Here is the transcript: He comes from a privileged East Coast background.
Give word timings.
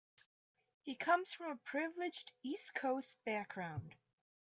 He 0.81 0.95
comes 0.95 1.31
from 1.31 1.51
a 1.51 1.55
privileged 1.57 2.31
East 2.41 2.73
Coast 2.73 3.17
background. 3.23 3.93